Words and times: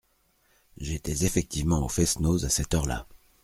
J’étais 0.77 1.25
effectivement 1.25 1.85
au 1.85 1.87
fest-noz 1.87 2.43
à 2.45 2.49
cette 2.49 2.73
heure-là. 2.73 3.05